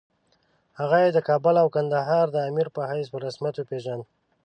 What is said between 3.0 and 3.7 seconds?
په رسمیت